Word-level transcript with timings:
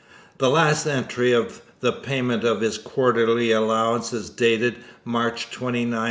The 0.39 0.49
last 0.49 0.87
entry 0.87 1.31
of 1.31 1.61
the 1.81 1.91
payment 1.91 2.43
of 2.43 2.59
his 2.61 2.79
quarterly 2.79 3.51
allowance 3.51 4.11
is 4.13 4.31
dated 4.31 4.77
March 5.05 5.51
29, 5.51 5.89
1710. 5.91 5.99